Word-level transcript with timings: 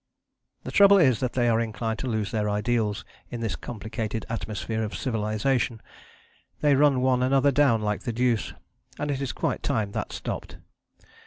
The 0.63 0.71
trouble 0.71 0.97
is 0.97 1.19
that 1.19 1.33
they 1.33 1.47
are 1.47 1.59
inclined 1.61 1.99
to 1.99 2.07
lose 2.07 2.31
their 2.31 2.49
ideals 2.49 3.05
in 3.29 3.41
this 3.41 3.55
complicated 3.55 4.25
atmosphere 4.29 4.81
of 4.81 4.97
civilization. 4.97 5.79
They 6.61 6.73
run 6.73 7.01
one 7.01 7.21
another 7.21 7.51
down 7.51 7.83
like 7.83 8.01
the 8.01 8.11
deuce, 8.11 8.55
and 8.97 9.11
it 9.11 9.21
is 9.21 9.31
quite 9.31 9.61
time 9.61 9.91
that 9.91 10.11
stopped. 10.11 10.57